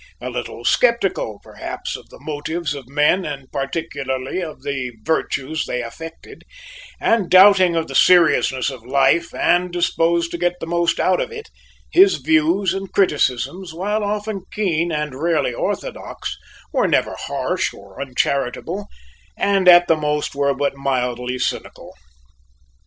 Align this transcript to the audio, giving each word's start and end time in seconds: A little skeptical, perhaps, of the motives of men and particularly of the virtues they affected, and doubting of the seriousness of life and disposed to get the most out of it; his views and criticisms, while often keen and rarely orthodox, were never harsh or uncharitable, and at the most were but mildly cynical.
A 0.19 0.31
little 0.31 0.65
skeptical, 0.65 1.39
perhaps, 1.43 1.95
of 1.95 2.09
the 2.09 2.17
motives 2.21 2.73
of 2.73 2.87
men 2.89 3.23
and 3.23 3.51
particularly 3.51 4.41
of 4.41 4.63
the 4.63 4.93
virtues 5.03 5.65
they 5.67 5.83
affected, 5.83 6.43
and 6.99 7.29
doubting 7.29 7.75
of 7.75 7.85
the 7.87 7.93
seriousness 7.93 8.71
of 8.71 8.83
life 8.83 9.31
and 9.31 9.69
disposed 9.71 10.31
to 10.31 10.39
get 10.39 10.55
the 10.59 10.65
most 10.65 10.99
out 10.99 11.21
of 11.21 11.31
it; 11.31 11.51
his 11.91 12.15
views 12.15 12.73
and 12.73 12.91
criticisms, 12.91 13.75
while 13.75 14.03
often 14.03 14.41
keen 14.51 14.91
and 14.91 15.13
rarely 15.13 15.53
orthodox, 15.53 16.35
were 16.73 16.87
never 16.87 17.13
harsh 17.25 17.71
or 17.71 18.01
uncharitable, 18.01 18.87
and 19.37 19.67
at 19.67 19.87
the 19.87 19.95
most 19.95 20.33
were 20.33 20.55
but 20.55 20.75
mildly 20.75 21.37
cynical. 21.37 21.93